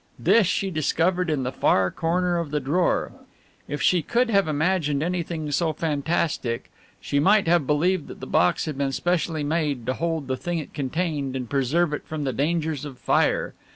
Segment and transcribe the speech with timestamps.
[0.17, 3.11] This she discovered in the far corner of the drawer.
[3.67, 8.65] If she could have imagined anything so fantastic she might have believed that the box
[8.65, 12.33] had been specially made to hold the thing it contained and preserve it from the
[12.33, 13.53] dangers of fire.